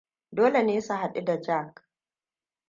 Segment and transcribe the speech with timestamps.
[0.37, 1.85] Dole ne su hadu da Jacques.